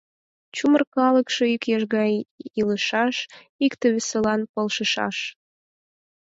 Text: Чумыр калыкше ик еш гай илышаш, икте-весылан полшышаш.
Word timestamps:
Чумыр 0.55 0.83
калыкше 0.95 1.43
ик 1.55 1.63
еш 1.75 1.83
гай 1.95 2.13
илышаш, 2.59 3.15
икте-весылан 3.65 4.41
полшышаш. 4.51 5.17